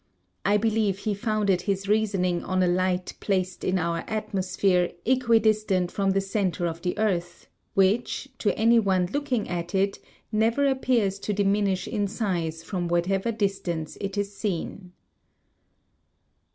[0.43, 6.09] I believe he founded his reasoning on a light placed in our atmosphere equidistant from
[6.09, 9.99] the centre of the earth, which, to any one looking at it,
[10.31, 14.91] never appears to diminish in size from whatever distance it is seen.